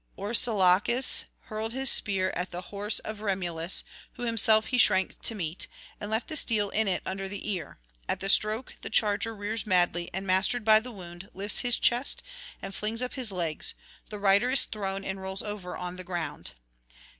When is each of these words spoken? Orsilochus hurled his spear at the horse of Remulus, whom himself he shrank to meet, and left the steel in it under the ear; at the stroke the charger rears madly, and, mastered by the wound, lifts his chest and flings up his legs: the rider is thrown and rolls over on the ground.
Orsilochus 0.17 1.25
hurled 1.41 1.73
his 1.73 1.91
spear 1.91 2.31
at 2.35 2.49
the 2.49 2.61
horse 2.73 2.97
of 3.01 3.21
Remulus, 3.21 3.83
whom 4.13 4.25
himself 4.25 4.65
he 4.65 4.79
shrank 4.79 5.21
to 5.21 5.35
meet, 5.35 5.67
and 5.99 6.09
left 6.09 6.27
the 6.27 6.35
steel 6.35 6.71
in 6.71 6.87
it 6.87 7.03
under 7.05 7.29
the 7.29 7.47
ear; 7.51 7.77
at 8.09 8.19
the 8.19 8.27
stroke 8.27 8.73
the 8.81 8.89
charger 8.89 9.35
rears 9.35 9.67
madly, 9.67 10.09
and, 10.11 10.25
mastered 10.25 10.65
by 10.65 10.79
the 10.79 10.89
wound, 10.91 11.29
lifts 11.35 11.59
his 11.59 11.77
chest 11.77 12.23
and 12.63 12.73
flings 12.73 13.03
up 13.03 13.13
his 13.13 13.31
legs: 13.31 13.75
the 14.09 14.17
rider 14.17 14.49
is 14.49 14.65
thrown 14.65 15.05
and 15.05 15.21
rolls 15.21 15.43
over 15.43 15.77
on 15.77 15.97
the 15.97 16.03
ground. 16.03 16.53